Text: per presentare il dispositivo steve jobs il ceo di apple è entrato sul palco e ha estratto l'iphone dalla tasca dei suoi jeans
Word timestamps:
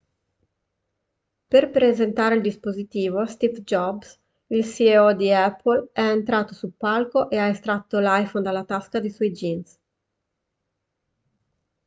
per 1.47 1.69
presentare 1.69 2.33
il 2.33 2.41
dispositivo 2.41 3.23
steve 3.27 3.61
jobs 3.61 4.17
il 4.47 4.63
ceo 4.65 5.13
di 5.13 5.31
apple 5.31 5.89
è 5.93 6.01
entrato 6.09 6.55
sul 6.55 6.73
palco 6.75 7.29
e 7.29 7.37
ha 7.37 7.45
estratto 7.49 7.99
l'iphone 7.99 8.43
dalla 8.43 8.63
tasca 8.63 8.99
dei 8.99 9.11
suoi 9.11 9.31
jeans 9.31 9.79